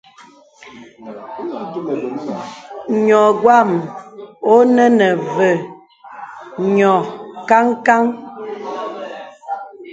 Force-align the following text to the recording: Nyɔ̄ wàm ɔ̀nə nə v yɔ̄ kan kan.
Nyɔ̄ 3.03 3.25
wàm 3.43 3.69
ɔ̀nə 4.53 4.83
nə 4.97 5.07
v 5.33 5.35
yɔ̄ 6.77 6.97
kan 7.49 7.67
kan. 7.85 8.05